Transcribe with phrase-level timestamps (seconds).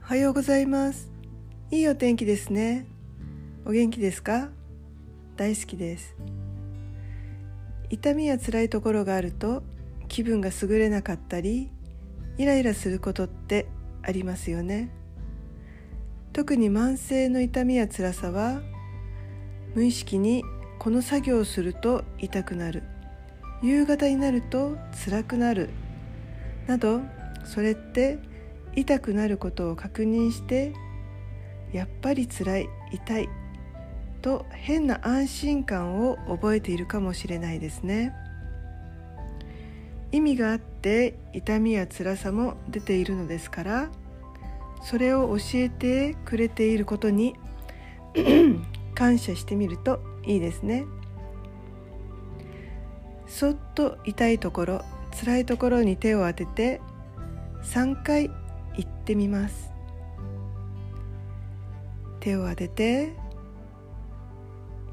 [0.00, 1.10] おはようございます。
[1.70, 2.86] いいお天気ですね。
[3.66, 4.50] お元気ですか？
[5.36, 6.14] 大好きです。
[7.90, 9.62] 痛みや辛いところがあると
[10.06, 11.70] 気分が優れなかったり
[12.36, 13.66] イライラすることって
[14.02, 14.90] ありますよね。
[16.32, 18.60] 特に慢性の痛みや辛さは
[19.74, 20.44] 無意識に
[20.78, 22.84] この作業をすると痛くなる。
[23.60, 25.68] 夕方になると辛くなる。
[26.68, 27.00] など
[27.44, 28.18] それって
[28.76, 30.72] 痛くなることを確認して
[31.72, 33.28] やっぱり辛い痛い
[34.22, 38.14] と変な安心感を覚えているかもしれないですね。
[40.10, 43.90] 意味があって痛みや辛さも出ているのですから
[44.82, 47.34] それを教えてくれていることに
[48.94, 50.84] 感謝してみるといいですね。
[53.26, 54.84] そっと痛いところ
[55.20, 56.80] 辛いところに手を当てて
[57.64, 58.30] 3回
[58.76, 59.72] 言ってみます。
[62.20, 63.14] 手を当てて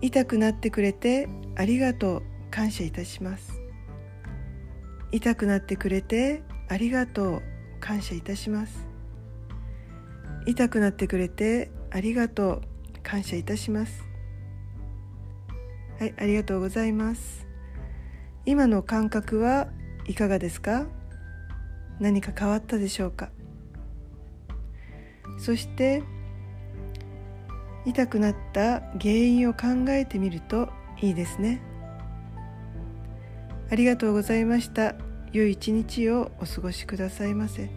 [0.02, 3.62] 痛くなってくれてありがとう感謝いたします。
[5.12, 7.42] 痛くなってくれてありがとう
[7.80, 8.88] 感謝いたします。
[10.48, 12.62] 痛くなってくれてありがとう
[13.04, 14.04] 感謝いたします。
[16.00, 17.46] はいありがとうございます。
[18.48, 19.68] 今の感覚は
[20.08, 20.86] いかがですか？
[22.00, 23.30] 何か変わったでしょうか？
[25.38, 26.04] そして
[27.86, 30.70] 痛くなった原因を考えてみると
[31.02, 31.62] いいですね。
[33.72, 34.96] ありがとうございました。
[35.32, 37.70] 良い一日をお過ごしくださいませ。